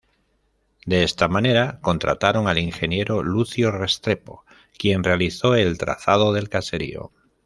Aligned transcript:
De 0.87 1.03
esta 1.03 1.27
manera, 1.27 1.77
contrataron 1.81 2.47
al 2.47 2.57
Ingeniero 2.57 3.21
Lucio 3.21 3.69
Restrepo, 3.69 4.43
quien 4.79 5.03
realizó 5.03 5.53
el 5.53 5.77
trazado 5.77 6.33
del 6.33 6.49
caserío. 6.49 7.11